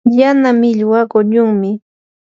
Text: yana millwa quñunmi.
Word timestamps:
yana 0.19 0.49
millwa 0.59 0.99
quñunmi. 1.11 1.71